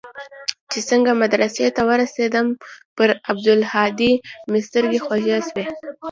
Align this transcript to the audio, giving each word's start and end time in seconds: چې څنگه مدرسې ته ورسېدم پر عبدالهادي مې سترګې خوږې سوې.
چې 0.71 0.79
څنگه 0.89 1.13
مدرسې 1.21 1.65
ته 1.75 1.81
ورسېدم 1.89 2.47
پر 2.95 3.09
عبدالهادي 3.31 4.11
مې 4.51 4.59
سترګې 4.67 4.99
خوږې 5.05 5.37
سوې. 5.49 5.65